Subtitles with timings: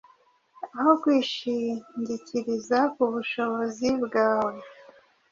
[0.77, 4.53] aho kwishingikiriza ku bushobozi bwawe